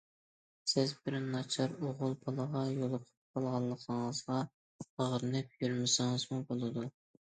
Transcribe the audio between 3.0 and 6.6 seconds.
قالغانلىقىڭىزغا ئاغرىنىپ يۈرمىسىڭىزمۇ